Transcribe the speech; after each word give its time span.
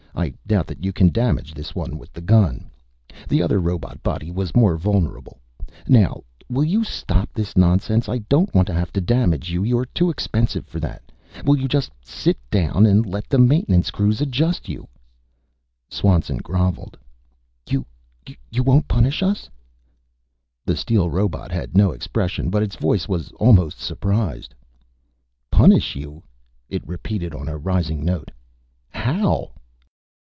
I 0.13 0.33
doubt 0.45 0.67
that 0.67 0.83
you 0.83 0.91
can 0.91 1.07
damage 1.07 1.53
this 1.53 1.73
one 1.73 1.97
with 1.97 2.11
the 2.11 2.19
gun. 2.19 2.69
The 3.29 3.41
other 3.41 3.59
robot 3.61 4.03
body 4.03 4.29
was 4.29 4.53
more 4.53 4.75
vulnerable. 4.75 5.39
Now 5.87 6.23
will 6.49 6.65
you 6.65 6.83
stop 6.83 7.29
this 7.33 7.55
nonsense? 7.55 8.09
I 8.09 8.17
don't 8.19 8.53
want 8.53 8.67
to 8.67 8.73
have 8.73 8.91
to 8.91 9.01
damage 9.01 9.51
you; 9.53 9.63
you're 9.63 9.85
too 9.85 10.09
expensive 10.09 10.67
for 10.67 10.81
that. 10.81 11.01
Will 11.45 11.57
you 11.57 11.69
just 11.69 11.91
sit 12.03 12.37
down 12.51 12.85
and 12.85 13.05
let 13.05 13.29
the 13.29 13.39
maintenance 13.39 13.89
crews 13.89 14.19
adjust 14.19 14.67
you?" 14.67 14.89
Swanson 15.89 16.37
groveled. 16.39 16.97
"You 17.69 17.85
you 18.51 18.63
won't 18.63 18.89
punish 18.89 19.23
us?" 19.23 19.49
The 20.65 20.75
steel 20.75 21.09
robot 21.09 21.53
had 21.53 21.77
no 21.77 21.91
expression, 21.93 22.49
but 22.49 22.63
its 22.63 22.75
voice 22.75 23.07
was 23.07 23.31
almost 23.39 23.79
surprised. 23.79 24.53
"Punish 25.49 25.95
you?" 25.95 26.21
it 26.67 26.85
repeated 26.85 27.33
on 27.33 27.47
a 27.47 27.57
rising 27.57 28.03
note. 28.03 28.29
"How?" 28.89 29.51